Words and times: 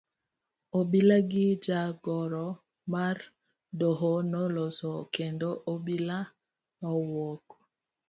Obila 0.79 1.17
gi 1.31 1.45
jagoro 1.65 2.47
mar 2.93 3.17
doho 3.79 4.11
noloso 4.33 4.91
kendo 5.15 5.47
obila 5.73 6.17
nowuok. 6.79 7.45